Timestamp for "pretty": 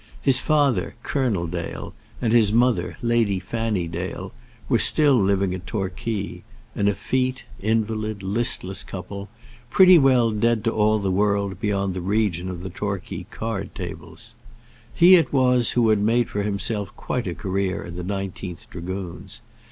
9.69-9.99